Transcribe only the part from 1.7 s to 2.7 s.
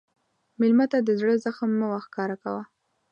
مه ښکاره کوه.